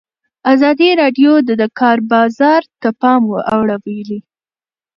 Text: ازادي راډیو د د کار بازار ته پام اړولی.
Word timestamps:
ازادي 0.53 0.89
راډیو 1.01 1.31
د 1.47 1.49
د 1.61 1.63
کار 1.79 1.97
بازار 2.13 2.61
ته 2.81 2.89
پام 3.01 3.21
اړولی. 3.55 4.19